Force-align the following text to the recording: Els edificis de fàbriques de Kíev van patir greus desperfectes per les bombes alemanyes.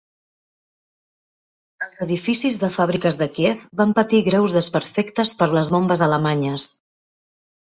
Els 1.87 1.99
edificis 2.05 2.57
de 2.63 2.69
fàbriques 2.77 3.19
de 3.19 3.27
Kíev 3.35 3.67
van 3.83 3.93
patir 4.01 4.23
greus 4.31 4.57
desperfectes 4.59 5.35
per 5.43 5.53
les 5.59 5.71
bombes 5.77 6.03
alemanyes. 6.11 6.67